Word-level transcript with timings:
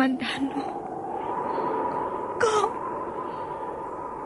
Kamandano. 0.00 0.64
Kau... 2.40 2.64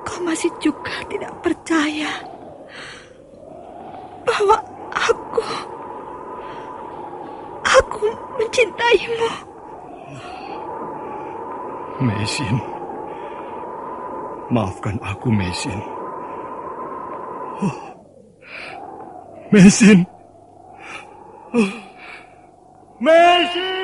Kau 0.06 0.19
masih 0.23 0.47
juga 0.62 1.02
tidak 1.10 1.34
percaya 1.42 2.14
bahwa 4.23 4.55
aku... 4.95 5.42
Aku 7.67 8.06
mencintaimu. 8.39 9.30
Mesin. 12.06 12.55
Maafkan 14.55 14.95
aku, 15.02 15.27
Mesin. 15.34 15.83
Oh. 17.58 17.78
Mesin. 19.50 20.06
Oh. 21.50 21.70
Mesin! 23.02 23.83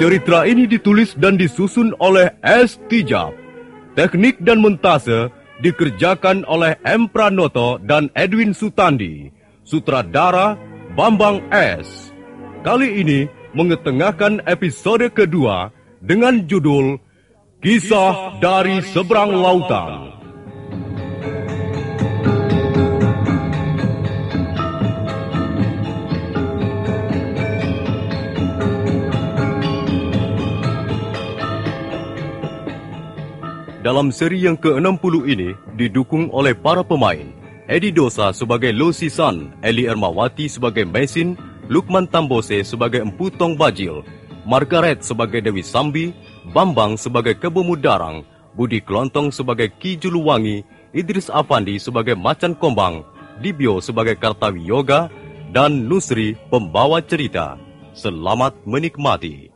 Cerita 0.00 0.48
ini 0.48 0.64
ditulis 0.64 1.12
dan 1.12 1.36
disusun 1.36 1.92
oleh 2.00 2.32
S. 2.40 2.80
Tijab. 2.88 3.36
Teknik 3.92 4.40
dan 4.40 4.64
montase 4.64 5.28
dikerjakan 5.60 6.40
oleh 6.48 6.72
M. 6.88 7.04
Pranoto 7.04 7.76
dan 7.84 8.08
Edwin 8.16 8.56
Sutandi. 8.56 9.28
Sutradara 9.60 10.56
Bambang 10.96 11.44
S. 11.52 12.16
Kali 12.64 13.04
ini 13.04 13.28
mengetengahkan 13.52 14.40
episode 14.48 15.04
kedua 15.12 15.68
dengan 16.00 16.48
judul 16.48 16.96
Kisah 17.60 18.40
dari 18.40 18.80
Seberang 18.80 19.36
Lautan. 19.36 20.19
Dalam 33.90 34.14
seri 34.14 34.46
yang 34.46 34.54
ke-60 34.54 35.14
ini 35.26 35.50
didukung 35.74 36.30
oleh 36.30 36.54
para 36.54 36.86
pemain 36.86 37.26
Edi 37.66 37.90
Dosa 37.90 38.30
sebagai 38.30 38.70
Lo 38.70 38.94
Sisan, 38.94 39.50
Eli 39.66 39.90
Ermawati 39.90 40.46
sebagai 40.46 40.86
Mesin, 40.86 41.34
Lukman 41.66 42.06
Tambose 42.06 42.62
sebagai 42.62 43.02
Empu 43.02 43.34
Tong 43.34 43.58
Bajil, 43.58 44.06
Margaret 44.46 45.02
sebagai 45.02 45.42
Dewi 45.42 45.66
Sambi, 45.66 46.14
Bambang 46.54 46.94
sebagai 46.94 47.34
Kebo 47.34 47.66
Mudarang, 47.66 48.22
Budi 48.54 48.78
Kelontong 48.78 49.34
sebagai 49.34 49.74
Ki 49.82 49.98
Juluwangi, 49.98 50.62
Idris 50.94 51.26
Afandi 51.26 51.82
sebagai 51.82 52.14
Macan 52.14 52.54
Kombang, 52.54 53.02
Dibio 53.42 53.82
sebagai 53.82 54.14
Kartawi 54.14 54.70
Yoga, 54.70 55.10
dan 55.50 55.90
Nusri 55.90 56.38
pembawa 56.46 57.02
cerita. 57.02 57.58
Selamat 57.90 58.54
menikmati. 58.62 59.49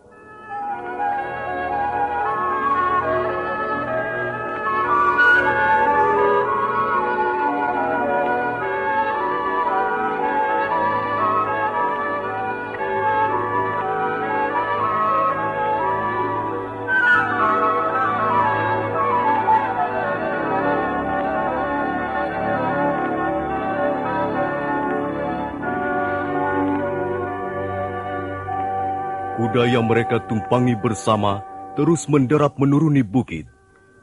Kuda 29.55 29.71
yang 29.71 29.87
mereka 29.87 30.19
tumpangi 30.27 30.75
bersama 30.75 31.39
terus 31.79 32.11
menderap 32.11 32.59
menuruni 32.59 33.07
bukit. 33.07 33.47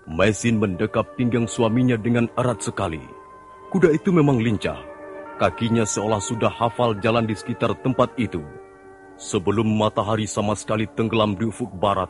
Mesin 0.07 0.55
mendekap 0.55 1.19
pinggang 1.19 1.43
suaminya 1.43 1.99
dengan 1.99 2.31
erat 2.39 2.63
sekali. 2.63 3.03
Kuda 3.67 3.91
itu 3.91 4.15
memang 4.15 4.39
lincah. 4.39 4.79
Kakinya 5.43 5.83
seolah 5.83 6.23
sudah 6.23 6.47
hafal 6.47 6.95
jalan 7.03 7.27
di 7.27 7.35
sekitar 7.35 7.75
tempat 7.83 8.15
itu. 8.15 8.39
Sebelum 9.19 9.67
matahari 9.67 10.23
sama 10.23 10.55
sekali 10.55 10.87
tenggelam 10.87 11.35
di 11.35 11.43
ufuk 11.43 11.75
barat, 11.75 12.07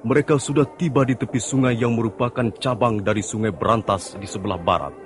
mereka 0.00 0.40
sudah 0.40 0.64
tiba 0.80 1.04
di 1.04 1.12
tepi 1.12 1.44
sungai 1.44 1.76
yang 1.76 1.92
merupakan 1.92 2.48
cabang 2.56 3.04
dari 3.04 3.20
sungai 3.20 3.52
Berantas 3.52 4.16
di 4.16 4.24
sebelah 4.24 4.56
barat. 4.56 4.96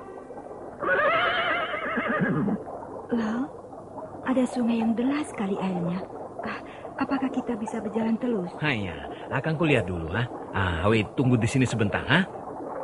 Loh, 3.11 3.43
ada 4.23 4.47
sungai 4.55 4.79
yang 4.79 4.95
deras 4.95 5.35
sekali 5.35 5.59
airnya. 5.59 6.22
Ah, 6.93 7.09
apakah 7.09 7.29
kita 7.33 7.57
bisa 7.57 7.81
berjalan 7.81 8.17
terus? 8.21 8.51
Hanya, 8.61 9.09
akan 9.33 9.55
kulihat 9.57 9.89
dulu, 9.89 10.13
ha? 10.13 10.29
Ah, 10.53 10.85
wait, 10.89 11.09
tunggu 11.17 11.41
di 11.41 11.49
sini 11.49 11.65
sebentar, 11.65 12.05
ha? 12.05 12.21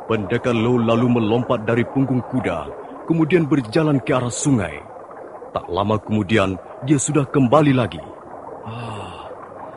Pendekar 0.09 0.57
Lo 0.57 0.81
lalu 0.81 1.21
melompat 1.21 1.69
dari 1.69 1.85
punggung 1.85 2.25
kuda, 2.33 2.65
kemudian 3.05 3.45
berjalan 3.45 4.01
ke 4.01 4.11
arah 4.17 4.33
sungai. 4.33 4.81
Tak 5.53 5.69
lama 5.69 6.01
kemudian, 6.01 6.57
dia 6.85 6.97
sudah 6.97 7.25
kembali 7.29 7.73
lagi. 7.77 8.01
Oh, 8.65 9.29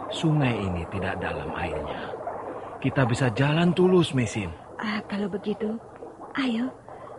sungai 0.08 0.56
ini 0.56 0.84
tidak 0.88 1.20
dalam 1.20 1.52
airnya. 1.52 2.12
Kita 2.80 3.04
bisa 3.04 3.28
jalan 3.36 3.76
tulus, 3.76 4.16
Mesin. 4.16 4.48
Ah, 4.80 5.04
kalau 5.06 5.28
begitu, 5.28 5.76
ayo 6.40 6.72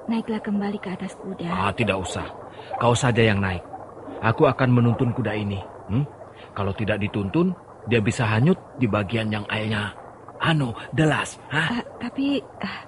naiklah 0.10 0.42
kembali 0.42 0.77
ke 0.81 0.89
atas 0.92 1.15
kuda. 1.21 1.48
Ah, 1.48 1.71
tidak 1.71 2.01
usah. 2.01 2.27
Kau 2.81 2.98
saja 2.98 3.21
yang 3.21 3.39
naik. 3.39 3.63
aku 4.24 4.48
akan 4.48 4.71
menuntun 4.71 5.12
kuda 5.12 5.36
ini. 5.36 5.60
Hmm? 5.92 6.07
Kalau 6.53 6.73
tidak 6.77 7.01
dituntun, 7.01 7.53
dia 7.89 8.00
bisa 8.00 8.29
hanyut 8.29 8.57
di 8.79 8.88
bagian 8.88 9.29
yang 9.33 9.45
airnya 9.50 10.03
anu 10.44 10.75
delas. 10.91 11.39
Hah? 11.50 11.79
Uh, 11.79 11.83
tapi 11.97 12.44
uh, 12.44 12.81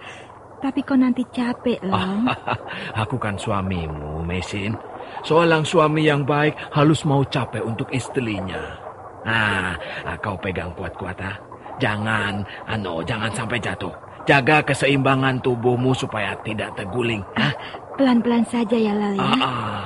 tapi 0.59 0.79
kau 0.83 0.97
nanti 0.99 1.23
capek 1.31 1.79
loh. 1.87 2.27
aku 3.01 3.15
kan 3.15 3.39
suamimu, 3.39 4.23
Mesin. 4.27 4.75
Seorang 5.21 5.61
suami 5.65 6.05
yang 6.05 6.25
baik 6.25 6.53
harus 6.73 7.05
mau 7.07 7.21
capek 7.25 7.61
untuk 7.61 7.89
istrinya. 7.93 8.81
Ah, 9.25 9.73
kau 10.21 10.37
pegang 10.37 10.69
kuat-kuat 10.77 11.17
ah. 11.21 11.37
Jangan, 11.81 12.45
anu, 12.69 13.01
jangan 13.03 13.29
sampai 13.33 13.57
jatuh. 13.57 13.91
Jaga 14.25 14.61
keseimbangan 14.65 15.41
tubuhmu 15.41 15.93
supaya 15.93 16.33
tidak 16.41 16.73
terguling. 16.77 17.21
Pelan-pelan 17.97 18.45
saja 18.49 18.77
ya, 18.77 18.93
Lal 18.93 19.13
ya. 19.17 19.21
Ah, 19.21 19.37
ah. 19.45 19.83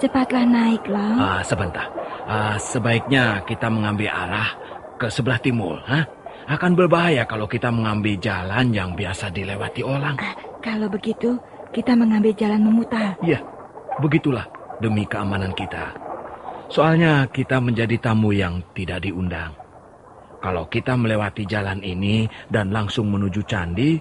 Cepatlah 0.00 0.44
naiklah. 0.48 1.14
Ah, 1.20 1.40
sebentar. 1.44 1.86
Ah, 2.24 2.56
sebaiknya 2.56 3.44
kita 3.44 3.68
mengambil 3.68 4.08
arah 4.08 4.50
ke 4.96 5.12
sebelah 5.12 5.36
timur. 5.38 5.76
Hah? 5.84 6.08
Akan 6.48 6.74
berbahaya 6.74 7.28
kalau 7.28 7.44
kita 7.46 7.68
mengambil 7.68 8.16
jalan 8.18 8.72
yang 8.72 8.96
biasa 8.96 9.28
dilewati 9.30 9.84
orang. 9.84 10.16
Ah, 10.18 10.34
kalau 10.64 10.88
begitu, 10.88 11.36
kita 11.70 11.94
mengambil 11.94 12.32
jalan 12.34 12.64
memutar. 12.64 13.14
Iya, 13.20 13.38
begitulah 14.00 14.48
demi 14.80 15.04
keamanan 15.04 15.52
kita. 15.52 15.94
Soalnya 16.72 17.28
kita 17.30 17.60
menjadi 17.60 17.98
tamu 18.00 18.32
yang 18.32 18.62
tidak 18.72 19.04
diundang. 19.04 19.52
Kalau 20.40 20.64
kita 20.72 20.96
melewati 20.96 21.44
jalan 21.44 21.84
ini 21.84 22.24
dan 22.48 22.72
langsung 22.72 23.12
menuju 23.12 23.44
candi, 23.44 24.00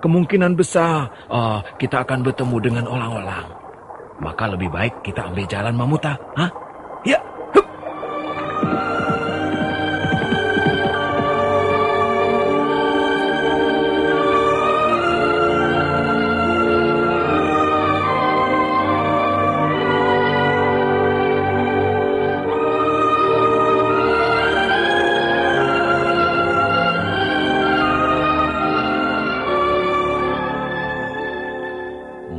kemungkinan 0.00 0.56
besar 0.56 1.12
uh, 1.28 1.60
kita 1.76 2.08
akan 2.08 2.24
bertemu 2.24 2.56
dengan 2.62 2.84
orang-orang. 2.88 3.63
Maka 4.22 4.44
lebih 4.50 4.70
baik 4.70 5.02
kita 5.02 5.26
ambil 5.26 5.44
jalan 5.50 5.74
Mamuta. 5.74 6.14
Hah? 6.38 6.50
Ya. 7.02 7.18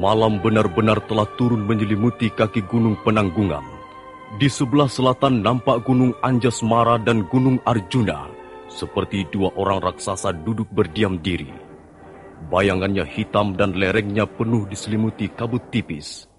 Malam 0.05 0.37
benar-benar 0.37 1.01
telah 1.09 1.25
turun 1.33 1.65
menyelimuti 1.65 2.29
kaki 2.29 2.69
gunung 2.69 2.93
penanggungan. 3.01 3.65
Di 4.37 4.45
sebelah 4.45 4.85
selatan 4.85 5.41
nampak 5.41 5.81
gunung 5.81 6.13
Anjasmara 6.21 7.01
dan 7.01 7.25
gunung 7.25 7.57
Arjuna, 7.65 8.29
seperti 8.69 9.25
dua 9.33 9.49
orang 9.57 9.81
raksasa 9.81 10.29
duduk 10.45 10.69
berdiam 10.69 11.17
diri. 11.17 11.49
Bayangannya 12.53 13.01
hitam 13.01 13.57
dan 13.57 13.73
lerengnya 13.73 14.29
penuh 14.29 14.69
diselimuti 14.69 15.25
kabut 15.33 15.73
tipis. 15.73 16.29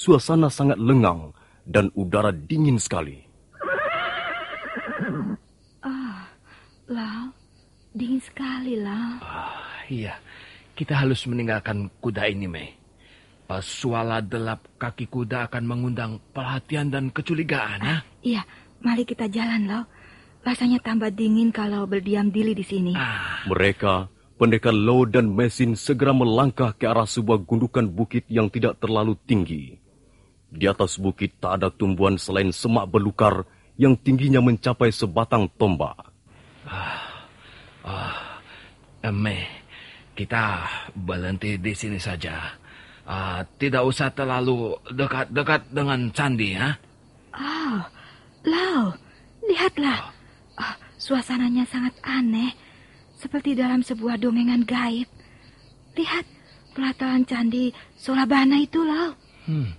Suasana 0.00 0.48
sangat 0.48 0.80
lengang 0.80 1.36
dan 1.68 1.92
udara 1.92 2.32
dingin 2.32 2.80
sekali. 2.80 3.20
Ah, 5.84 6.24
Lau, 6.88 7.28
dingin 7.92 8.24
sekali, 8.24 8.80
Lau. 8.80 9.20
Ah, 9.20 9.84
iya, 9.92 10.16
kita 10.72 11.04
harus 11.04 11.20
meninggalkan 11.28 11.92
kuda 12.00 12.24
ini, 12.24 12.48
Mei. 12.48 12.79
Suara 13.58 14.22
delap 14.22 14.78
kaki 14.78 15.10
kuda 15.10 15.50
akan 15.50 15.64
mengundang 15.66 16.22
perhatian 16.30 16.94
dan 16.94 17.10
kecurigaan. 17.10 17.82
Ah, 17.82 18.00
iya, 18.22 18.46
mari 18.78 19.02
kita 19.02 19.26
jalan, 19.26 19.66
loh. 19.66 19.84
Rasanya 20.46 20.78
tambah 20.78 21.10
dingin 21.10 21.50
kalau 21.50 21.82
berdiam 21.90 22.30
diri 22.30 22.54
di 22.54 22.62
sini. 22.62 22.94
Ah. 22.94 23.42
Mereka, 23.50 24.06
pendekar 24.38 24.70
Low 24.70 25.02
dan 25.02 25.34
Mesin 25.34 25.74
segera 25.74 26.14
melangkah 26.14 26.70
ke 26.78 26.86
arah 26.86 27.10
sebuah 27.10 27.42
gundukan 27.42 27.90
bukit 27.90 28.30
yang 28.30 28.46
tidak 28.46 28.78
terlalu 28.78 29.18
tinggi. 29.26 29.74
Di 30.46 30.70
atas 30.70 30.94
bukit 31.02 31.42
tak 31.42 31.58
ada 31.58 31.68
tumbuhan 31.74 32.14
selain 32.14 32.54
semak 32.54 32.86
belukar 32.86 33.44
yang 33.74 33.98
tingginya 33.98 34.38
mencapai 34.38 34.94
sebatang 34.94 35.50
tombak. 35.58 35.98
Ah, 36.70 37.26
ah, 37.82 38.14
Eme, 39.02 39.42
kita 40.14 40.68
berhenti 40.94 41.58
di 41.58 41.72
sini 41.74 41.98
saja. 41.98 42.59
Uh, 43.10 43.42
tidak 43.58 43.82
usah 43.82 44.14
terlalu 44.14 44.78
dekat-dekat 44.94 45.66
dengan 45.74 46.14
candi, 46.14 46.54
ya. 46.54 46.78
Oh, 47.34 47.82
Lau, 48.46 48.94
lihatlah. 49.50 50.14
Oh, 50.54 50.74
suasananya 50.94 51.66
sangat 51.66 51.90
aneh, 52.06 52.54
seperti 53.18 53.58
dalam 53.58 53.82
sebuah 53.82 54.14
dongengan 54.14 54.62
gaib. 54.62 55.10
Lihat, 55.98 56.22
pelataran 56.70 57.26
candi 57.26 57.74
Solabana 57.98 58.62
itu, 58.62 58.78
Lau. 58.78 59.10
Hmm. 59.50 59.74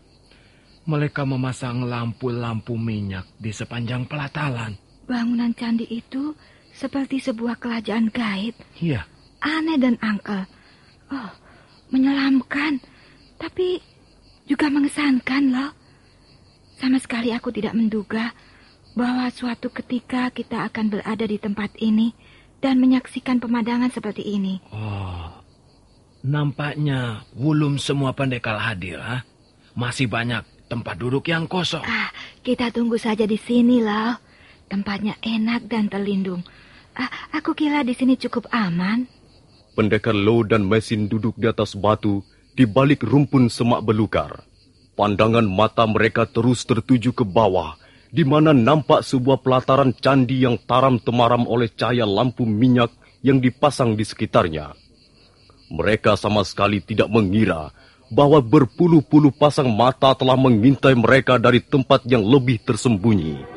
Mereka 0.91 1.23
memasang 1.23 1.87
lampu-lampu 1.87 2.75
minyak 2.75 3.31
di 3.39 3.55
sepanjang 3.55 4.11
pelataran. 4.11 4.75
Bangunan 5.07 5.55
candi 5.55 5.87
itu 5.87 6.35
seperti 6.75 7.23
sebuah 7.23 7.55
kerajaan 7.63 8.11
gaib. 8.11 8.59
Iya. 8.83 9.07
Aneh 9.39 9.79
dan 9.79 9.95
angkel. 10.03 10.43
Oh, 11.15 11.31
menyelamkan. 11.95 12.83
Tapi 13.41 13.81
juga 14.45 14.69
mengesankan 14.69 15.43
loh. 15.49 15.71
Sama 16.77 17.01
sekali 17.01 17.33
aku 17.33 17.49
tidak 17.49 17.73
menduga 17.73 18.37
bahwa 18.93 19.25
suatu 19.33 19.73
ketika 19.73 20.29
kita 20.29 20.69
akan 20.69 20.93
berada 20.93 21.25
di 21.25 21.41
tempat 21.41 21.73
ini 21.81 22.13
dan 22.61 22.77
menyaksikan 22.77 23.41
pemandangan 23.41 23.89
seperti 23.89 24.21
ini. 24.21 24.61
Oh, 24.69 25.41
nampaknya 26.21 27.25
belum 27.33 27.81
semua 27.81 28.13
pendekar 28.13 28.61
hadir, 28.61 29.01
ha? 29.01 29.25
Masih 29.73 30.05
banyak 30.05 30.45
tempat 30.69 30.95
duduk 31.01 31.25
yang 31.31 31.49
kosong. 31.49 31.81
Ah, 31.81 32.13
kita 32.45 32.69
tunggu 32.69 33.01
saja 33.01 33.25
di 33.25 33.39
sini 33.41 33.81
loh. 33.81 34.19
Tempatnya 34.69 35.17
enak 35.19 35.67
dan 35.67 35.89
terlindung. 35.89 36.45
Ah, 36.93 37.09
aku 37.33 37.57
kira 37.57 37.81
di 37.81 37.95
sini 37.97 38.19
cukup 38.19 38.51
aman. 38.51 39.07
Pendekar 39.71 40.13
Low 40.13 40.43
dan 40.43 40.67
Mesin 40.67 41.07
duduk 41.07 41.39
di 41.39 41.47
atas 41.47 41.79
batu 41.79 42.19
di 42.61 42.69
balik 42.69 43.01
rumpun 43.01 43.49
semak 43.49 43.81
belukar. 43.81 44.45
Pandangan 44.93 45.49
mata 45.49 45.81
mereka 45.89 46.29
terus 46.29 46.61
tertuju 46.61 47.09
ke 47.09 47.25
bawah, 47.25 47.73
di 48.13 48.21
mana 48.21 48.53
nampak 48.53 49.01
sebuah 49.01 49.41
pelataran 49.41 49.97
candi 49.97 50.45
yang 50.45 50.61
taram 50.69 51.01
temaram 51.01 51.49
oleh 51.49 51.73
cahaya 51.73 52.05
lampu 52.05 52.45
minyak 52.45 52.93
yang 53.25 53.41
dipasang 53.41 53.97
di 53.97 54.05
sekitarnya. 54.05 54.77
Mereka 55.73 56.13
sama 56.21 56.45
sekali 56.45 56.85
tidak 56.85 57.09
mengira 57.09 57.73
bahwa 58.13 58.37
berpuluh-puluh 58.45 59.33
pasang 59.33 59.73
mata 59.73 60.13
telah 60.13 60.37
mengintai 60.37 60.93
mereka 60.93 61.41
dari 61.41 61.65
tempat 61.65 62.05
yang 62.05 62.21
lebih 62.21 62.61
tersembunyi. 62.61 63.50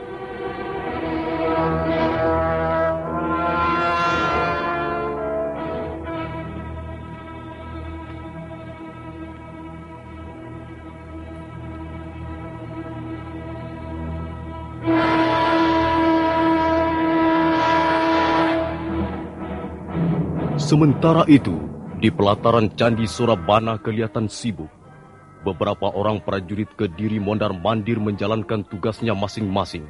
Sementara 20.65 21.29
itu, 21.29 21.53
di 22.01 22.09
pelataran 22.09 22.73
Candi 22.73 23.05
Surabana 23.05 23.77
kelihatan 23.77 24.33
sibuk. 24.33 24.73
Beberapa 25.45 25.93
orang 25.93 26.25
prajurit 26.25 26.73
Kediri 26.73 27.21
mondar-mandir 27.21 28.01
menjalankan 28.01 28.65
tugasnya 28.73 29.13
masing-masing. 29.13 29.85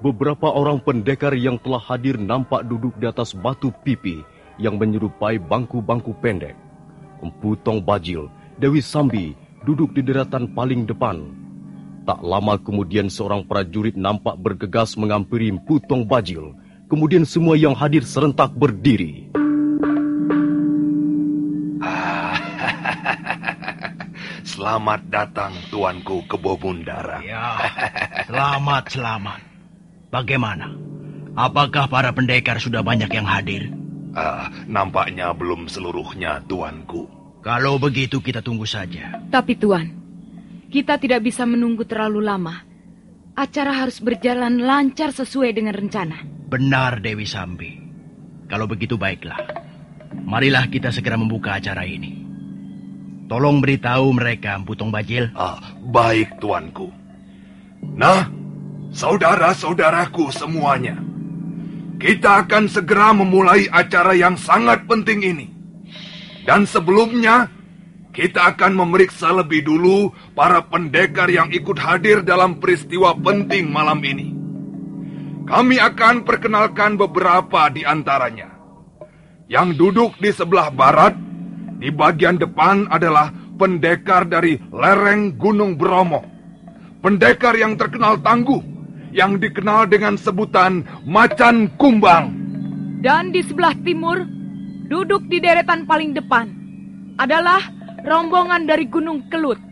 Beberapa 0.00 0.48
orang 0.48 0.80
pendekar 0.80 1.36
yang 1.36 1.60
telah 1.60 1.76
hadir 1.84 2.16
nampak 2.16 2.64
duduk 2.64 2.96
di 2.96 3.04
atas 3.04 3.36
batu 3.36 3.68
pipi 3.84 4.24
yang 4.56 4.80
menyerupai 4.80 5.36
bangku-bangku 5.36 6.16
pendek. 6.24 6.56
Empu 7.20 7.60
Tong 7.60 7.84
Bajil, 7.84 8.32
Dewi 8.56 8.80
Sambi, 8.80 9.36
duduk 9.68 9.92
di 9.92 10.00
deratan 10.00 10.56
paling 10.56 10.88
depan. 10.88 11.20
Tak 12.08 12.24
lama 12.24 12.56
kemudian 12.56 13.12
seorang 13.12 13.44
prajurit 13.44 13.92
nampak 13.92 14.40
bergegas 14.40 14.96
mengampiri 14.96 15.52
Empu 15.52 15.76
Tong 15.84 16.08
Bajil 16.08 16.56
Kemudian 16.88 17.28
semua 17.28 17.52
yang 17.52 17.76
hadir 17.76 18.00
serentak 18.00 18.56
berdiri. 18.56 19.28
Selamat 24.58 25.06
datang 25.06 25.54
tuanku 25.70 26.26
ke 26.26 26.34
Bobundara. 26.34 27.22
Ya, 27.22 27.62
selamat, 28.26 28.90
selamat. 28.90 29.40
Bagaimana? 30.10 30.74
Apakah 31.38 31.86
para 31.86 32.10
pendekar 32.10 32.58
sudah 32.58 32.82
banyak 32.82 33.06
yang 33.06 33.22
hadir? 33.22 33.70
Ah, 34.18 34.50
nampaknya 34.66 35.30
belum 35.30 35.70
seluruhnya 35.70 36.42
tuanku. 36.50 37.06
Kalau 37.38 37.78
begitu 37.78 38.18
kita 38.18 38.42
tunggu 38.42 38.66
saja. 38.66 39.22
Tapi 39.30 39.54
Tuan, 39.54 39.94
kita 40.74 40.98
tidak 40.98 41.22
bisa 41.22 41.46
menunggu 41.46 41.86
terlalu 41.86 42.18
lama. 42.18 42.58
Acara 43.38 43.70
harus 43.86 44.02
berjalan 44.02 44.58
lancar 44.58 45.14
sesuai 45.14 45.54
dengan 45.54 45.78
rencana. 45.78 46.26
Benar 46.50 46.98
Dewi 46.98 47.30
Sambi. 47.30 47.78
Kalau 48.50 48.66
begitu 48.66 48.98
baiklah. 48.98 49.38
Marilah 50.26 50.66
kita 50.66 50.90
segera 50.90 51.14
membuka 51.14 51.54
acara 51.54 51.86
ini. 51.86 52.27
Tolong 53.28 53.60
beritahu 53.60 54.16
mereka, 54.16 54.56
Putong 54.64 54.88
Bajil. 54.88 55.28
Ah, 55.36 55.60
baik 55.84 56.40
tuanku. 56.40 56.88
Nah, 57.92 58.24
saudara-saudaraku 58.88 60.32
semuanya. 60.32 60.96
Kita 62.00 62.46
akan 62.46 62.72
segera 62.72 63.12
memulai 63.12 63.68
acara 63.68 64.16
yang 64.16 64.40
sangat 64.40 64.88
penting 64.88 65.20
ini. 65.20 65.46
Dan 66.48 66.64
sebelumnya, 66.64 67.52
kita 68.16 68.56
akan 68.56 68.72
memeriksa 68.80 69.28
lebih 69.36 69.60
dulu 69.60 70.08
para 70.32 70.64
pendekar 70.64 71.28
yang 71.28 71.52
ikut 71.52 71.76
hadir 71.76 72.24
dalam 72.24 72.56
peristiwa 72.56 73.12
penting 73.12 73.68
malam 73.68 74.00
ini. 74.08 74.32
Kami 75.44 75.76
akan 75.76 76.24
perkenalkan 76.24 76.96
beberapa 76.96 77.68
di 77.68 77.84
antaranya. 77.84 78.56
Yang 79.52 79.68
duduk 79.76 80.12
di 80.16 80.32
sebelah 80.32 80.72
barat 80.72 81.27
di 81.78 81.94
bagian 81.94 82.36
depan 82.36 82.90
adalah 82.90 83.30
pendekar 83.58 84.26
dari 84.26 84.58
lereng 84.74 85.38
Gunung 85.38 85.78
Bromo. 85.78 86.22
Pendekar 86.98 87.54
yang 87.54 87.78
terkenal 87.78 88.18
tangguh, 88.18 88.58
yang 89.14 89.38
dikenal 89.38 89.86
dengan 89.86 90.18
sebutan 90.18 90.82
Macan 91.06 91.70
Kumbang. 91.78 92.34
Dan 92.98 93.30
di 93.30 93.46
sebelah 93.46 93.74
timur, 93.86 94.26
duduk 94.90 95.30
di 95.30 95.38
deretan 95.38 95.86
paling 95.86 96.18
depan, 96.18 96.50
adalah 97.22 97.62
rombongan 98.02 98.66
dari 98.66 98.90
Gunung 98.90 99.30
Kelut. 99.30 99.62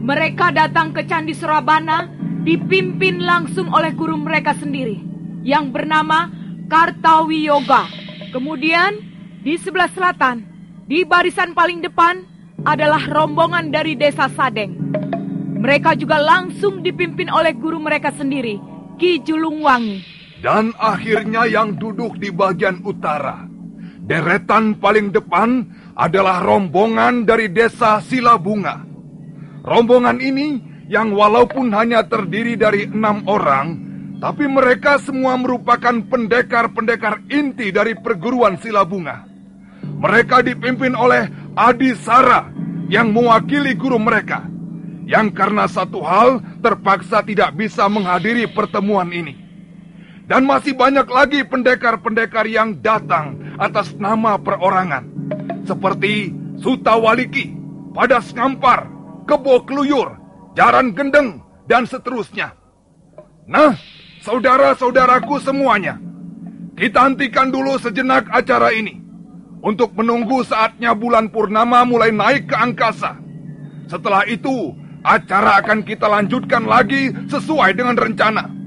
Mereka 0.00 0.54
datang 0.54 0.94
ke 0.94 1.02
Candi 1.04 1.34
Surabana 1.34 2.06
dipimpin 2.46 3.20
langsung 3.20 3.74
oleh 3.74 3.90
guru 3.92 4.14
mereka 4.14 4.54
sendiri, 4.54 5.02
yang 5.42 5.74
bernama 5.74 6.30
Kartawi 6.70 7.50
Yoga. 7.50 7.90
Kemudian, 8.30 8.94
di 9.42 9.58
sebelah 9.58 9.90
selatan, 9.90 10.46
di 10.90 11.06
barisan 11.06 11.54
paling 11.54 11.86
depan 11.86 12.26
adalah 12.66 12.98
rombongan 13.06 13.70
dari 13.70 13.94
desa 13.94 14.26
Sadeng. 14.34 14.74
Mereka 15.62 15.94
juga 15.94 16.18
langsung 16.18 16.82
dipimpin 16.82 17.30
oleh 17.30 17.54
guru 17.54 17.78
mereka 17.78 18.10
sendiri, 18.10 18.58
Ki 18.98 19.22
Julungwangi. 19.22 20.02
Dan 20.42 20.74
akhirnya 20.74 21.46
yang 21.46 21.78
duduk 21.78 22.18
di 22.18 22.34
bagian 22.34 22.82
utara. 22.82 23.46
Deretan 24.02 24.82
paling 24.82 25.14
depan 25.14 25.62
adalah 25.94 26.42
rombongan 26.42 27.22
dari 27.22 27.46
desa 27.54 28.02
Silabunga. 28.02 28.82
Rombongan 29.62 30.18
ini 30.18 30.58
yang 30.90 31.14
walaupun 31.14 31.70
hanya 31.70 32.02
terdiri 32.02 32.58
dari 32.58 32.90
enam 32.90 33.22
orang, 33.30 33.66
tapi 34.18 34.50
mereka 34.50 34.98
semua 34.98 35.38
merupakan 35.38 36.02
pendekar-pendekar 36.02 37.30
inti 37.30 37.70
dari 37.70 37.94
perguruan 37.94 38.58
Silabunga. 38.58 39.29
Mereka 40.00 40.40
dipimpin 40.40 40.96
oleh 40.96 41.28
Adi 41.52 41.92
Sara 41.92 42.48
yang 42.88 43.12
mewakili 43.12 43.76
guru 43.76 44.00
mereka. 44.00 44.48
Yang 45.04 45.36
karena 45.36 45.68
satu 45.68 46.00
hal 46.00 46.40
terpaksa 46.64 47.20
tidak 47.20 47.52
bisa 47.52 47.84
menghadiri 47.84 48.48
pertemuan 48.48 49.12
ini. 49.12 49.36
Dan 50.24 50.48
masih 50.48 50.72
banyak 50.72 51.04
lagi 51.04 51.44
pendekar-pendekar 51.44 52.48
yang 52.48 52.80
datang 52.80 53.36
atas 53.60 53.92
nama 53.98 54.40
perorangan. 54.40 55.04
Seperti 55.68 56.32
Sutawaliki, 56.62 57.52
Padas 57.92 58.32
Ngampar, 58.32 58.88
Kebo 59.26 59.66
Keluyur, 59.68 60.16
Jaran 60.54 60.94
Gendeng, 60.94 61.42
dan 61.66 61.84
seterusnya. 61.84 62.54
Nah, 63.50 63.74
saudara-saudaraku 64.22 65.42
semuanya, 65.42 65.98
kita 66.78 67.10
hentikan 67.10 67.50
dulu 67.50 67.74
sejenak 67.82 68.30
acara 68.30 68.70
ini 68.70 68.99
untuk 69.60 69.92
menunggu 69.96 70.44
saatnya 70.44 70.96
bulan 70.96 71.28
purnama 71.28 71.84
mulai 71.84 72.12
naik 72.12 72.48
ke 72.48 72.56
angkasa. 72.56 73.16
Setelah 73.88 74.24
itu, 74.28 74.76
acara 75.04 75.60
akan 75.60 75.84
kita 75.84 76.06
lanjutkan 76.08 76.64
lagi 76.64 77.12
sesuai 77.28 77.76
dengan 77.76 77.96
rencana. 77.96 78.59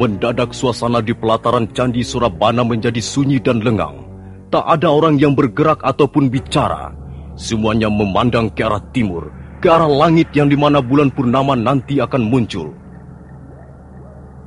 Mendadak 0.00 0.56
suasana 0.56 1.04
di 1.04 1.12
pelataran 1.12 1.68
Candi 1.76 2.00
Surabana 2.00 2.64
menjadi 2.64 3.04
sunyi 3.04 3.36
dan 3.36 3.60
lengang. 3.60 4.00
Tak 4.48 4.64
ada 4.64 4.88
orang 4.88 5.20
yang 5.20 5.36
bergerak 5.36 5.84
ataupun 5.84 6.32
bicara. 6.32 6.96
Semuanya 7.36 7.92
memandang 7.92 8.48
ke 8.48 8.64
arah 8.64 8.80
timur, 8.96 9.28
ke 9.60 9.68
arah 9.68 9.92
langit 9.92 10.32
yang 10.32 10.48
di 10.48 10.56
mana 10.56 10.80
bulan 10.80 11.12
purnama 11.12 11.52
nanti 11.52 12.00
akan 12.00 12.32
muncul. 12.32 12.72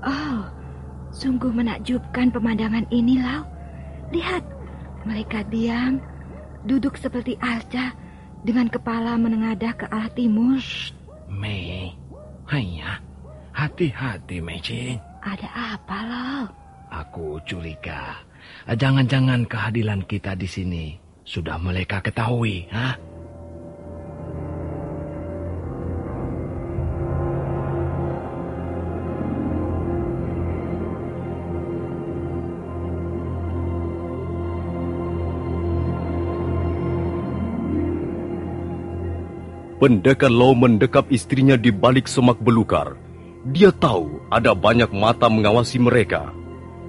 Oh, 0.02 0.42
sungguh 1.14 1.54
menakjubkan 1.54 2.34
pemandangan 2.34 2.90
ini, 2.90 3.22
Lau. 3.22 3.46
Lihat, 4.10 4.42
mereka 5.06 5.46
diam, 5.54 6.02
duduk 6.66 6.98
seperti 6.98 7.38
alca 7.38 7.94
dengan 8.42 8.74
kepala 8.74 9.22
menengadah 9.22 9.78
ke 9.78 9.86
arah 9.86 10.10
timur. 10.18 10.58
Mei, 11.30 11.94
hanya 12.50 13.06
hati-hati, 13.54 14.42
Mei 14.42 14.58
Ada 15.24 15.80
apa, 15.80 15.98
Lau? 16.04 16.44
Aku 16.92 17.40
curiga. 17.48 18.20
Jangan-jangan 18.68 19.48
kehadiran 19.48 20.04
kita 20.04 20.36
di 20.36 20.46
sini 20.52 20.86
sudah 21.24 21.56
mereka 21.56 22.04
ketahui, 22.04 22.68
ha? 22.76 23.00
Pendekar 39.80 40.32
Law 40.32 40.56
mendekap 40.56 41.12
istrinya 41.12 41.60
di 41.60 41.68
balik 41.68 42.08
semak 42.08 42.40
belukar. 42.40 42.96
Dia 43.44 43.76
tahu 43.76 44.24
ada 44.32 44.56
banyak 44.56 44.96
mata 44.96 45.28
mengawasi 45.28 45.76
mereka. 45.76 46.32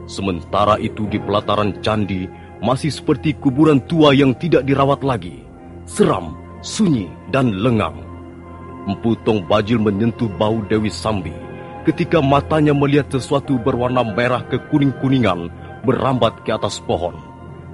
Sementara 0.07 0.79
itu 0.79 1.03
di 1.11 1.19
pelataran 1.19 1.83
candi 1.83 2.31
masih 2.63 2.95
seperti 2.95 3.35
kuburan 3.35 3.83
tua 3.91 4.15
yang 4.15 4.31
tidak 4.39 4.63
dirawat 4.63 5.03
lagi. 5.03 5.43
Seram, 5.83 6.39
sunyi, 6.63 7.11
dan 7.35 7.51
lengang. 7.59 7.99
Empu 8.87 9.19
Tong 9.27 9.43
Bajil 9.51 9.83
menyentuh 9.83 10.31
bau 10.39 10.63
Dewi 10.71 10.95
Sambi 10.95 11.35
ketika 11.83 12.23
matanya 12.23 12.71
melihat 12.71 13.11
sesuatu 13.11 13.59
berwarna 13.59 14.07
merah 14.07 14.47
kekuning-kuningan 14.47 15.51
berambat 15.83 16.39
ke 16.47 16.55
atas 16.55 16.79
pohon. 16.79 17.19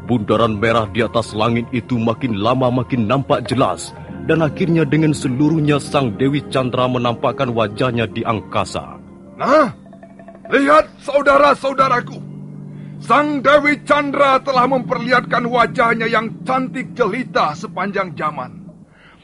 Bundaran 0.09 0.57
merah 0.57 0.89
di 0.89 1.05
atas 1.05 1.37
langit 1.37 1.69
itu 1.77 2.01
makin 2.01 2.41
lama 2.41 2.73
makin 2.73 3.05
nampak 3.05 3.45
jelas 3.45 3.93
dan 4.25 4.45
akhirnya 4.45 4.85
dengan 4.85 5.17
seluruhnya 5.17 5.81
Sang 5.81 6.17
Dewi 6.17 6.45
Chandra 6.53 6.89
menampakkan 6.91 7.53
wajahnya 7.53 8.09
di 8.11 8.25
angkasa. 8.25 9.01
Nah, 9.41 9.73
lihat 10.53 10.91
saudara-saudaraku. 11.01 12.19
Sang 13.01 13.41
Dewi 13.41 13.81
Chandra 13.89 14.37
telah 14.45 14.69
memperlihatkan 14.69 15.49
wajahnya 15.49 16.05
yang 16.05 16.45
cantik 16.45 16.93
jelita 16.93 17.57
sepanjang 17.57 18.13
zaman. 18.13 18.61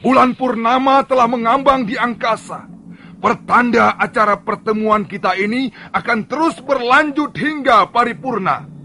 Bulan 0.01 0.33
purnama 0.33 1.05
telah 1.05 1.29
mengambang 1.29 1.85
di 1.85 1.93
angkasa. 1.93 2.65
Pertanda 3.17 3.97
acara 3.97 4.37
pertemuan 4.37 5.05
kita 5.05 5.33
ini 5.37 5.73
akan 5.89 6.29
terus 6.29 6.57
berlanjut 6.61 7.33
hingga 7.33 7.89
paripurna. 7.89 8.76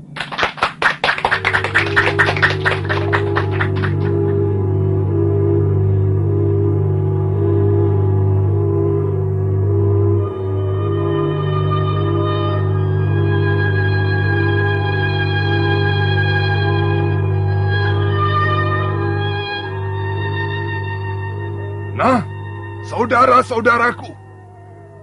Saudara-saudaraku, 23.12 24.09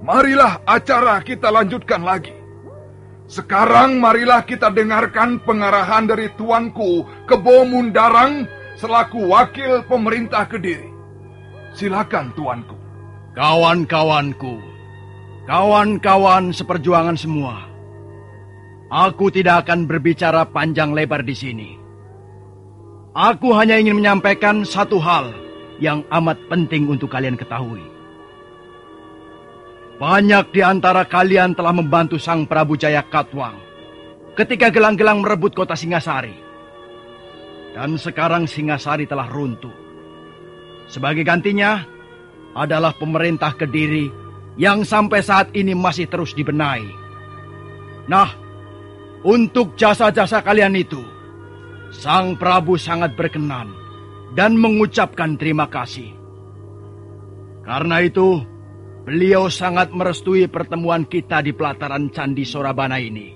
marilah 0.01 0.65
acara 0.65 1.21
kita 1.21 1.53
lanjutkan 1.53 2.01
lagi. 2.01 2.33
Sekarang 3.29 4.01
marilah 4.01 4.41
kita 4.41 4.73
dengarkan 4.73 5.37
pengarahan 5.45 6.09
dari 6.09 6.33
tuanku 6.33 7.05
Kebo 7.29 7.69
Mundarang 7.69 8.49
selaku 8.81 9.29
wakil 9.29 9.85
pemerintah 9.85 10.49
Kediri. 10.49 10.89
Silakan 11.77 12.33
tuanku. 12.33 12.73
Kawan-kawanku, 13.37 14.57
kawan-kawan 15.45 16.49
seperjuangan 16.49 17.13
semua. 17.13 17.61
Aku 18.89 19.29
tidak 19.29 19.69
akan 19.69 19.85
berbicara 19.85 20.49
panjang 20.49 20.97
lebar 20.97 21.21
di 21.21 21.37
sini. 21.37 21.69
Aku 23.13 23.53
hanya 23.53 23.77
ingin 23.77 24.01
menyampaikan 24.01 24.65
satu 24.65 24.97
hal 24.97 25.29
yang 25.77 26.01
amat 26.09 26.41
penting 26.49 26.89
untuk 26.89 27.13
kalian 27.13 27.37
ketahui. 27.37 27.88
Banyak 29.99 30.55
di 30.55 30.63
antara 30.63 31.03
kalian 31.03 31.59
telah 31.59 31.75
membantu 31.75 32.15
Sang 32.15 32.47
Prabu 32.47 32.79
Jaya 32.79 33.03
Katwang 33.03 33.59
ketika 34.31 34.71
gelang-gelang 34.71 35.19
merebut 35.19 35.51
kota 35.51 35.75
Singasari. 35.75 36.31
Dan 37.75 37.99
sekarang 37.99 38.47
Singasari 38.47 39.03
telah 39.03 39.27
runtuh. 39.27 39.75
Sebagai 40.87 41.27
gantinya 41.27 41.83
adalah 42.55 42.95
pemerintah 42.95 43.51
Kediri 43.59 44.07
yang 44.55 44.87
sampai 44.87 45.19
saat 45.19 45.51
ini 45.51 45.75
masih 45.75 46.07
terus 46.07 46.31
dibenahi. 46.31 46.87
Nah, 48.07 48.31
untuk 49.27 49.75
jasa-jasa 49.75 50.39
kalian 50.39 50.79
itu, 50.79 51.03
Sang 51.91 52.39
Prabu 52.39 52.79
sangat 52.79 53.19
berkenan 53.19 53.75
dan 54.31 54.55
mengucapkan 54.55 55.35
terima 55.35 55.67
kasih. 55.67 56.15
Karena 57.67 57.99
itu, 57.99 58.41
Beliau 59.07 59.47
sangat 59.47 59.89
merestui 59.95 60.45
pertemuan 60.51 61.07
kita 61.07 61.39
di 61.39 61.55
pelataran 61.55 62.11
Candi 62.11 62.43
Sorabana 62.43 62.99
ini. 62.99 63.31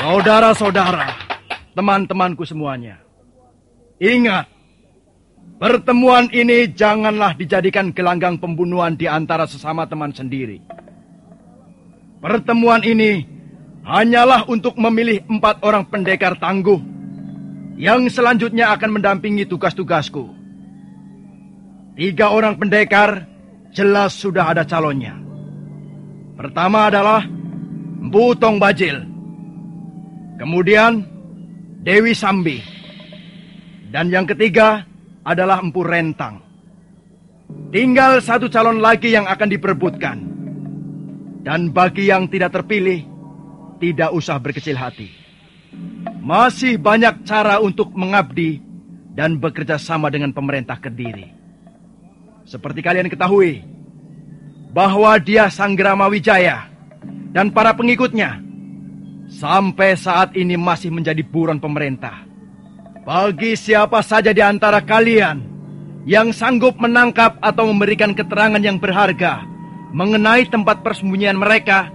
Saudara-saudara, 0.00 1.12
teman-temanku 1.76 2.48
semuanya. 2.48 3.04
Ingat, 4.00 4.48
pertemuan 5.60 6.32
ini 6.32 6.72
janganlah 6.72 7.36
dijadikan 7.36 7.92
gelanggang 7.92 8.40
pembunuhan 8.40 8.96
di 8.96 9.04
antara 9.04 9.44
sesama 9.44 9.84
teman 9.84 10.16
sendiri. 10.16 10.64
Pertemuan 12.20 12.80
ini 12.80 13.28
hanyalah 13.84 14.48
untuk 14.48 14.80
memilih 14.80 15.20
empat 15.28 15.60
orang 15.60 15.84
pendekar 15.84 16.40
tangguh 16.40 16.80
yang 17.76 18.08
selanjutnya 18.08 18.72
akan 18.72 19.00
mendampingi 19.00 19.44
tugas-tugasku. 19.44 20.39
Tiga 22.00 22.32
orang 22.32 22.56
pendekar 22.56 23.28
jelas 23.76 24.16
sudah 24.16 24.56
ada 24.56 24.64
calonnya. 24.64 25.20
Pertama 26.32 26.88
adalah 26.88 27.28
Mbu 28.00 28.40
Tong 28.40 28.56
Bajil. 28.56 29.04
Kemudian 30.40 31.04
Dewi 31.84 32.16
Sambi. 32.16 32.56
Dan 33.92 34.08
yang 34.08 34.24
ketiga 34.24 34.80
adalah 35.28 35.60
Empu 35.60 35.84
Rentang. 35.84 36.40
Tinggal 37.68 38.24
satu 38.24 38.48
calon 38.48 38.80
lagi 38.80 39.12
yang 39.12 39.28
akan 39.28 39.48
diperebutkan. 39.52 40.18
Dan 41.44 41.68
bagi 41.68 42.08
yang 42.08 42.32
tidak 42.32 42.56
terpilih, 42.56 43.04
tidak 43.76 44.16
usah 44.16 44.40
berkecil 44.40 44.80
hati. 44.80 45.12
Masih 46.24 46.80
banyak 46.80 47.28
cara 47.28 47.60
untuk 47.60 47.92
mengabdi 47.92 48.56
dan 49.12 49.36
bekerja 49.36 49.76
sama 49.76 50.08
dengan 50.08 50.32
pemerintah 50.32 50.80
Kediri. 50.80 51.39
Seperti 52.50 52.82
kalian 52.82 53.06
ketahui, 53.06 53.62
bahwa 54.74 55.14
dia 55.22 55.46
Sanggrama 55.46 56.10
Wijaya 56.10 56.66
dan 57.30 57.54
para 57.54 57.70
pengikutnya 57.78 58.42
sampai 59.30 59.94
saat 59.94 60.34
ini 60.34 60.58
masih 60.58 60.90
menjadi 60.90 61.22
buron 61.22 61.62
pemerintah. 61.62 62.26
Bagi 63.06 63.54
siapa 63.54 64.02
saja 64.02 64.34
di 64.34 64.42
antara 64.42 64.82
kalian 64.82 65.46
yang 66.10 66.34
sanggup 66.34 66.74
menangkap 66.82 67.38
atau 67.38 67.70
memberikan 67.70 68.18
keterangan 68.18 68.58
yang 68.58 68.82
berharga 68.82 69.46
mengenai 69.94 70.50
tempat 70.50 70.82
persembunyian 70.82 71.38
mereka 71.38 71.86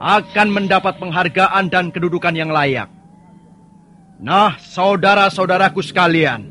akan 0.00 0.48
mendapat 0.48 0.96
penghargaan 0.96 1.68
dan 1.68 1.92
kedudukan 1.92 2.32
yang 2.32 2.48
layak. 2.48 2.88
Nah, 4.16 4.56
saudara-saudaraku 4.56 5.84
sekalian, 5.84 6.49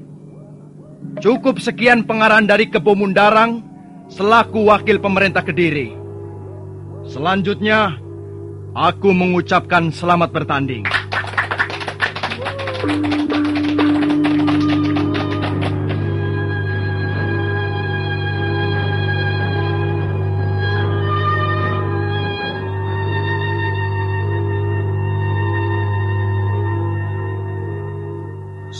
Cukup 1.17 1.57
sekian 1.57 2.05
pengarahan 2.05 2.45
dari 2.45 2.69
Kebo 2.69 2.93
Mundarang 2.93 3.65
selaku 4.13 4.69
wakil 4.69 5.01
pemerintah 5.01 5.41
Kediri. 5.41 5.97
Selanjutnya, 7.09 7.97
aku 8.77 9.09
mengucapkan 9.09 9.89
selamat 9.89 10.29
bertanding. 10.29 10.85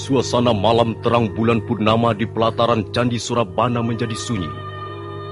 Suasana 0.10 0.58
malam 0.58 0.98
terang 1.06 1.30
bulan 1.38 1.62
purnama 1.62 2.17
di 2.17 2.26
pelataran 2.26 2.82
Candi 2.89 3.22
Surabana 3.22 3.86
menjadi 3.86 4.17
sunyi. 4.17 4.50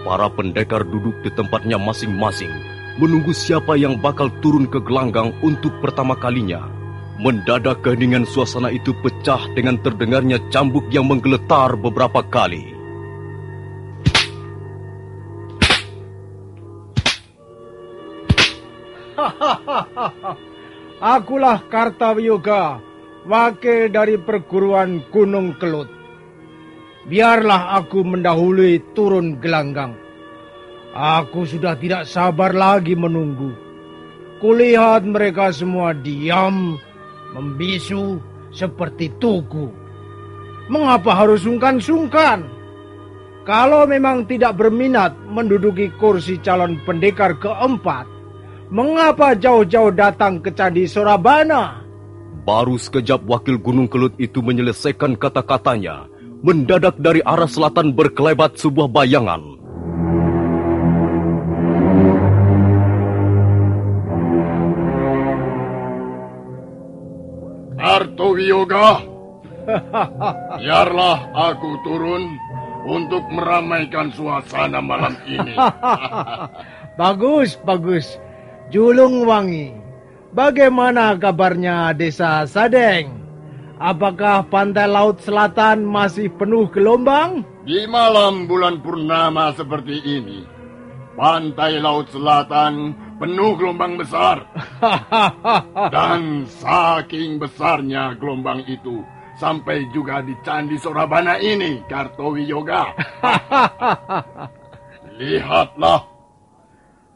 Para 0.06 0.30
pendekar 0.30 0.86
duduk 0.86 1.18
di 1.26 1.34
tempatnya 1.34 1.82
masing-masing, 1.82 2.54
menunggu 3.02 3.34
siapa 3.34 3.74
yang 3.74 3.98
bakal 3.98 4.30
turun 4.38 4.70
ke 4.70 4.78
gelanggang 4.78 5.34
untuk 5.42 5.74
pertama 5.82 6.13
kalinya. 6.13 6.70
Mendadak 7.18 7.82
keheningan 7.82 8.30
suasana 8.30 8.70
itu 8.70 8.94
pecah 9.02 9.50
dengan 9.58 9.82
terdengarnya 9.82 10.38
cambuk 10.54 10.86
yang 10.94 11.10
menggeletar 11.10 11.74
beberapa 11.74 12.22
kali. 12.22 12.78
Akulah 21.02 21.66
Kartawiyoga, 21.66 22.78
wakil 23.28 23.92
dari 23.92 24.16
perguruan 24.16 25.04
Gunung 25.12 25.60
Kelut. 25.60 25.92
Biarlah 27.08 27.76
aku 27.80 28.04
mendahului 28.04 28.96
turun 28.96 29.40
gelanggang. 29.44 29.96
Aku 30.96 31.44
sudah 31.44 31.76
tidak 31.78 32.08
sabar 32.08 32.56
lagi 32.56 32.96
menunggu. 32.96 33.54
Kulihat 34.40 35.04
mereka 35.06 35.52
semua 35.52 35.92
diam, 35.94 36.80
membisu 37.36 38.18
seperti 38.52 39.12
tugu. 39.20 39.70
Mengapa 40.68 41.16
harus 41.16 41.48
sungkan-sungkan? 41.48 42.44
Kalau 43.48 43.88
memang 43.88 44.28
tidak 44.28 44.60
berminat 44.60 45.16
menduduki 45.32 45.88
kursi 45.96 46.36
calon 46.44 46.76
pendekar 46.84 47.40
keempat, 47.40 48.04
mengapa 48.68 49.32
jauh-jauh 49.40 49.96
datang 49.96 50.44
ke 50.44 50.52
Candi 50.52 50.84
Sorabana? 50.84 51.87
Baru 52.47 52.79
sekejap 52.79 53.27
wakil 53.27 53.60
Gunung 53.60 53.91
Kelut 53.91 54.15
itu 54.23 54.39
menyelesaikan 54.39 55.19
kata-katanya, 55.19 56.07
mendadak 56.39 56.95
dari 56.95 57.19
arah 57.19 57.43
selatan 57.43 57.91
berkelebat 57.91 58.55
sebuah 58.55 58.88
bayangan. 58.88 59.43
Artowiyoga, 67.75 69.03
biarlah 70.63 71.27
aku 71.36 71.69
turun 71.83 72.31
untuk 72.88 73.27
meramaikan 73.27 74.07
suasana 74.15 74.79
malam 74.79 75.19
ini. 75.27 75.51
bagus, 77.01 77.60
bagus. 77.67 78.15
Julung 78.71 79.27
wangi. 79.27 79.87
Bagaimana 80.38 81.17
kabarnya 81.17 81.97
desa 81.97 82.45
Sadeng? 82.45 83.10
Apakah 83.82 84.45
pantai 84.45 84.86
laut 84.86 85.17
selatan 85.26 85.82
masih 85.82 86.30
penuh 86.30 86.69
gelombang? 86.69 87.41
Di 87.65 87.89
malam 87.89 88.45
bulan 88.45 88.78
purnama 88.86 89.50
seperti 89.58 89.97
ini, 89.97 90.45
pantai 91.17 91.82
laut 91.82 92.13
selatan 92.13 92.93
penuh 93.17 93.58
gelombang 93.58 93.97
besar. 93.97 94.45
Dan 95.97 96.45
saking 96.45 97.41
besarnya 97.41 98.13
gelombang 98.21 98.62
itu, 98.69 99.02
sampai 99.41 99.89
juga 99.89 100.21
di 100.21 100.38
Candi 100.45 100.78
Sorabana 100.78 101.41
ini, 101.41 101.82
Kartowi 101.89 102.45
Yoga. 102.45 102.93
Lihatlah, 105.17 106.06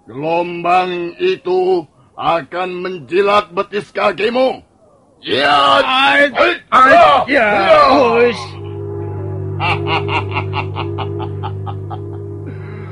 gelombang 0.09 1.13
itu 1.21 1.85
akan 2.17 2.69
menjilat 2.81 3.51
betis 3.55 3.91
kakimu. 3.91 4.63
Ya, 5.21 5.85
ya. 7.29 7.49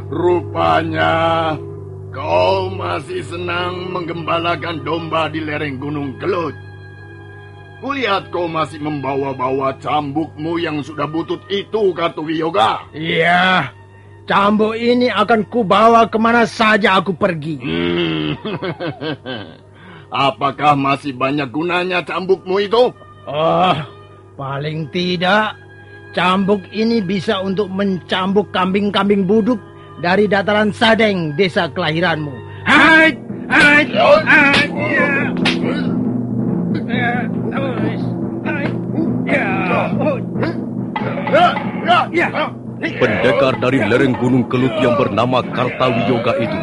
Rupanya 0.10 1.58
kau 2.14 2.70
masih 2.74 3.26
senang 3.26 3.90
menggembalakan 3.94 4.86
domba 4.86 5.30
di 5.34 5.42
lereng 5.42 5.82
Gunung 5.82 6.22
Kelut. 6.22 6.54
Kulihat 7.80 8.30
kau 8.30 8.46
masih 8.46 8.78
membawa-bawa 8.84 9.80
cambukmu 9.80 10.60
yang 10.60 10.84
sudah 10.84 11.08
butut 11.08 11.40
itu, 11.48 11.96
Kartu 11.96 12.28
Yoga. 12.28 12.86
Iya, 12.92 13.72
cambuk 14.30 14.78
ini 14.78 15.10
akan 15.10 15.42
kubawa 15.50 16.06
ke 16.06 16.22
mana 16.22 16.46
saja 16.46 17.02
aku 17.02 17.18
pergi. 17.18 17.58
Hmm. 17.58 18.38
Apakah 20.30 20.78
masih 20.78 21.18
banyak 21.18 21.50
gunanya 21.50 22.06
cambukmu 22.06 22.62
itu? 22.62 22.94
Oh, 23.30 23.78
paling 24.38 24.90
tidak 24.94 25.58
cambuk 26.14 26.62
ini 26.74 27.02
bisa 27.02 27.42
untuk 27.42 27.70
mencambuk 27.70 28.50
kambing-kambing 28.54 29.26
buduk 29.26 29.58
dari 30.02 30.26
dataran 30.26 30.74
Sadeng, 30.74 31.34
desa 31.38 31.70
kelahiranmu. 31.70 32.34
Hai, 32.66 33.14
hai, 33.50 33.82
hai, 34.26 34.66
ya. 34.94 35.14
Ya, 36.90 37.18
ya. 42.10 42.28
Oh. 42.30 42.50
Ya. 42.50 42.59
Pendekar 42.80 43.60
dari 43.60 43.84
lereng 43.84 44.16
Gunung 44.16 44.48
Kelut 44.48 44.72
yang 44.80 44.96
bernama 44.96 45.44
Kartawiyoga 45.44 46.40
itu 46.40 46.60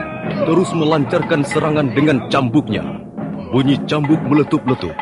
terus 0.49 0.73
melancarkan 0.73 1.45
serangan 1.45 1.93
dengan 1.93 2.25
cambuknya. 2.33 2.81
Bunyi 3.53 3.77
cambuk 3.85 4.25
meletup-letup. 4.25 4.97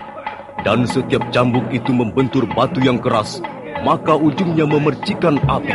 Dan 0.66 0.83
setiap 0.90 1.22
cambuk 1.31 1.62
itu 1.70 1.94
membentur 1.94 2.50
batu 2.50 2.83
yang 2.83 2.98
keras, 2.98 3.38
maka 3.87 4.18
ujungnya 4.18 4.66
memercikan 4.66 5.38
api. 5.46 5.70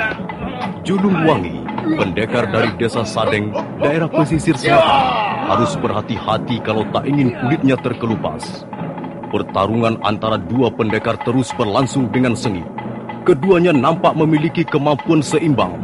Julung 0.84 1.24
Wangi, 1.24 1.64
pendekar 1.96 2.52
dari 2.52 2.76
desa 2.76 3.08
Sadeng, 3.08 3.56
daerah 3.80 4.12
pesisir 4.12 4.60
selatan, 4.60 5.08
harus 5.56 5.72
berhati-hati 5.80 6.60
kalau 6.68 6.84
tak 6.92 7.08
ingin 7.08 7.32
kulitnya 7.40 7.80
terkelupas. 7.80 8.68
Pertarungan 9.32 10.04
antara 10.04 10.36
dua 10.36 10.68
pendekar 10.68 11.16
terus 11.24 11.56
berlangsung 11.56 12.12
dengan 12.12 12.36
sengit. 12.36 12.79
Keduanya 13.28 13.76
nampak 13.76 14.16
memiliki 14.16 14.64
kemampuan 14.64 15.20
seimbang. 15.20 15.76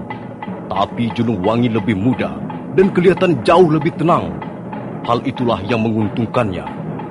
Tapi 0.72 1.12
Julung 1.14 1.44
Wangi 1.44 1.68
lebih 1.68 1.96
muda 1.96 2.32
dan 2.80 2.92
kelihatan 2.96 3.44
jauh 3.44 3.68
lebih 3.68 3.92
tenang. 4.00 4.40
Hal 5.04 5.22
itulah 5.28 5.60
yang 5.68 5.84
menguntungkannya. 5.84 6.66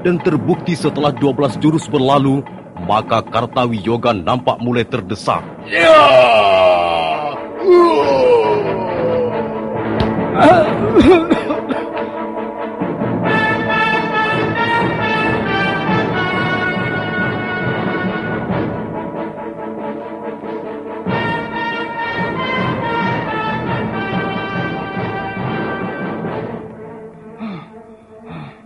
Dan 0.05 0.21
terbukti 0.21 0.77
setelah 0.77 1.13
12 1.17 1.61
jurus 1.61 1.89
berlalu, 1.89 2.45
maka 2.85 3.25
Kartawi 3.25 3.81
Yoga 3.81 4.13
nampak 4.13 4.61
mulai 4.61 4.85
terdesak. 4.85 5.41
Ya! 5.69 6.05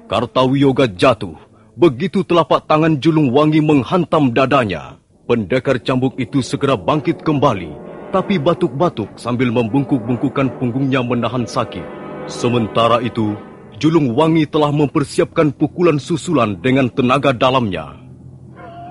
Kartawiyoga 0.09 0.89
jatuh. 0.89 1.37
Begitu 1.77 2.25
telapak 2.25 2.65
tangan 2.65 2.97
Julung 2.97 3.29
Wangi 3.31 3.61
menghantam 3.61 4.33
dadanya. 4.33 4.97
Pendekar 5.29 5.77
cambuk 5.85 6.17
itu 6.17 6.41
segera 6.41 6.81
bangkit 6.81 7.21
kembali, 7.21 7.69
tapi 8.09 8.41
batuk-batuk 8.41 9.21
sambil 9.21 9.53
membungkuk-bungkukan 9.53 10.57
punggungnya 10.57 11.05
menahan 11.05 11.45
sakit. 11.45 11.85
Sementara 12.25 13.05
itu, 13.05 13.37
Julung 13.77 14.17
Wangi 14.17 14.49
telah 14.49 14.73
mempersiapkan 14.73 15.53
pukulan 15.53 16.01
susulan 16.01 16.57
dengan 16.57 16.89
tenaga 16.89 17.37
dalamnya. 17.37 17.93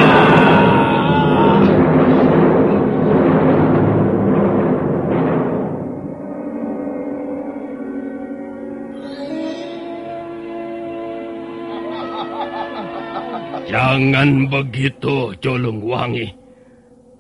Jangan 13.69 14.49
begitu, 14.49 15.37
Jolung 15.45 15.85
Wangi. 15.85 16.33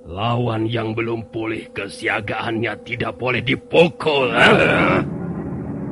Lawan 0.08 0.64
yang 0.64 0.96
belum 0.96 1.28
pulih 1.28 1.68
kesiagaannya 1.76 2.72
tidak 2.88 3.20
boleh 3.20 3.44
dipukul. 3.44 4.32
eh? 4.32 5.04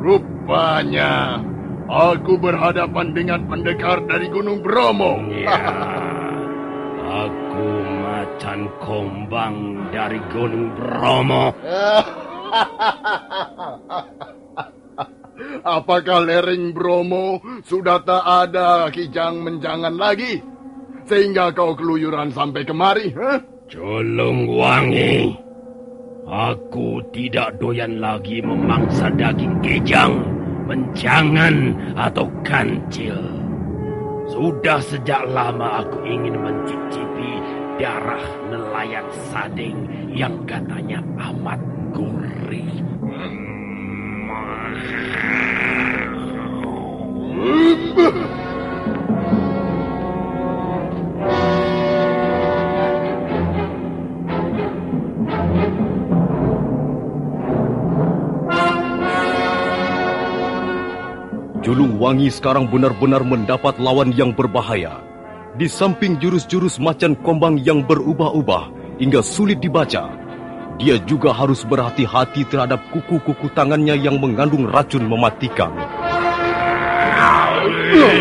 Rupanya 0.00 1.36
aku 1.84 2.40
berhadapan 2.40 3.12
dengan 3.12 3.44
pendekar 3.44 4.00
dari 4.08 4.32
Gunung 4.32 4.64
Bromo. 4.64 5.20
Ya, 5.36 5.60
aku 7.04 7.68
macan 8.00 8.72
kombang 8.80 9.56
dari 9.92 10.16
Gunung 10.32 10.72
Bromo. 10.72 11.52
Apakah 15.66 16.22
lereng 16.22 16.70
Bromo 16.70 17.42
sudah 17.66 17.98
tak 18.06 18.22
ada 18.22 18.86
kijang 18.94 19.42
menjangan 19.42 19.98
lagi? 19.98 20.38
Sehingga 21.10 21.50
kau 21.50 21.74
keluyuran 21.74 22.30
sampai 22.30 22.62
kemari? 22.62 23.10
Huh? 23.10 23.42
Jolong 23.66 24.46
Wangi, 24.46 25.34
aku 26.22 27.02
tidak 27.10 27.58
doyan 27.58 27.98
lagi 27.98 28.38
memangsa 28.38 29.10
daging 29.10 29.58
kejang, 29.58 30.22
menjangan 30.70 31.74
atau 31.98 32.30
kancil. 32.46 33.18
Sudah 34.30 34.78
sejak 34.78 35.26
lama 35.34 35.82
aku 35.82 35.98
ingin 36.06 36.46
mencicipi 36.46 37.42
darah 37.82 38.22
nelayan 38.54 39.06
sading 39.34 39.78
yang 40.14 40.38
katanya 40.46 41.02
amat 41.34 41.58
gurih. 41.90 42.70
Julung 43.02 43.55
Wangi 62.06 62.30
sekarang 62.30 62.70
benar-benar 62.70 63.26
mendapat 63.26 63.82
lawan 63.82 64.14
yang 64.14 64.30
berbahaya. 64.30 65.02
Di 65.58 65.66
samping 65.66 66.20
jurus-jurus 66.22 66.78
macan 66.78 67.18
kombang 67.18 67.58
yang 67.66 67.82
berubah-ubah 67.82 68.70
hingga 69.02 69.26
sulit 69.26 69.58
dibaca, 69.58 70.06
dia 70.76 71.00
juga 71.00 71.32
harus 71.32 71.64
berhati-hati 71.64 72.44
terhadap 72.52 72.84
kuku-kuku 72.92 73.48
tangannya 73.56 73.96
yang 73.96 74.20
mengandung 74.20 74.68
racun 74.68 75.08
mematikan. 75.08 75.72
Loh, 77.96 78.12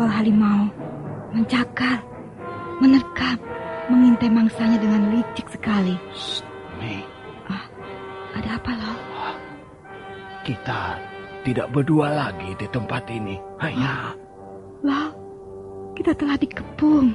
seekor 0.00 0.16
harimau, 0.16 0.64
mencakar, 1.36 2.00
menerkam, 2.80 3.36
mengintai 3.92 4.32
mangsanya 4.32 4.80
dengan 4.80 5.12
licik 5.12 5.44
sekali. 5.52 5.92
Mi, 6.80 7.04
Ah, 7.44 7.68
ada 8.32 8.56
apa 8.56 8.72
loh? 8.80 8.96
kita 10.40 10.96
tidak 11.44 11.68
berdua 11.68 12.16
lagi 12.16 12.56
di 12.56 12.64
tempat 12.72 13.04
ini. 13.12 13.36
Hanya 13.60 14.16
Loh, 14.80 15.12
kita 15.92 16.16
telah 16.16 16.40
dikepung. 16.40 17.12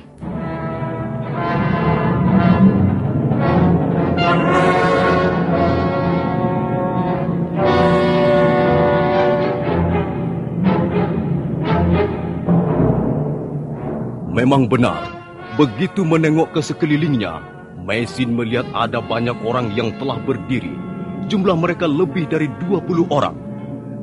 Memang 14.35 14.67
benar, 14.67 14.99
begitu 15.55 16.03
menengok 16.03 16.51
ke 16.51 16.59
sekelilingnya, 16.59 17.39
Mesin 17.87 18.35
melihat 18.35 18.67
ada 18.75 18.99
banyak 18.99 19.37
orang 19.47 19.71
yang 19.79 19.95
telah 19.95 20.19
berdiri. 20.19 20.75
Jumlah 21.31 21.55
mereka 21.55 21.87
lebih 21.87 22.27
dari 22.27 22.51
20 22.67 23.07
orang. 23.07 23.31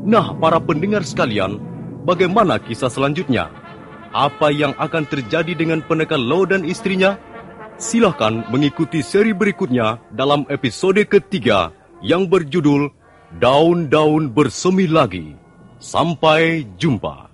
Nah, 0.08 0.32
para 0.40 0.56
pendengar 0.56 1.04
sekalian, 1.04 1.60
bagaimana 2.08 2.56
kisah 2.56 2.88
selanjutnya? 2.88 3.52
Apa 4.16 4.48
yang 4.48 4.72
akan 4.80 5.04
terjadi 5.04 5.52
dengan 5.52 5.84
pendekar 5.84 6.16
Lo 6.16 6.48
dan 6.48 6.64
istrinya? 6.64 7.20
Silahkan 7.76 8.48
mengikuti 8.48 9.04
seri 9.04 9.36
berikutnya 9.36 10.00
dalam 10.16 10.48
episode 10.48 11.04
ketiga 11.12 11.76
yang 12.00 12.24
berjudul 12.24 12.88
Daun-Daun 13.36 14.32
Bersemi 14.32 14.88
Lagi. 14.88 15.36
Sampai 15.76 16.64
jumpa. 16.80 17.31